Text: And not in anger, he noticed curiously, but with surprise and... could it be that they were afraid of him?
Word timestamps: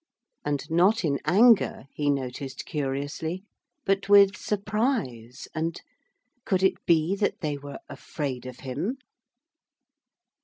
And 0.43 0.67
not 0.71 1.05
in 1.05 1.19
anger, 1.25 1.83
he 1.93 2.09
noticed 2.09 2.65
curiously, 2.65 3.43
but 3.85 4.09
with 4.09 4.35
surprise 4.35 5.47
and... 5.53 5.79
could 6.43 6.63
it 6.63 6.83
be 6.87 7.15
that 7.17 7.41
they 7.41 7.55
were 7.55 7.77
afraid 7.87 8.47
of 8.47 8.61
him? 8.61 8.97